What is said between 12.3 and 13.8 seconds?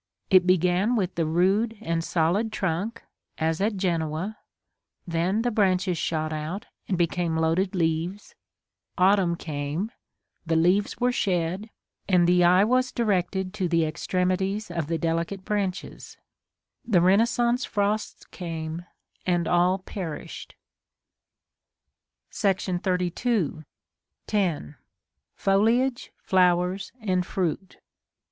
eye was directed to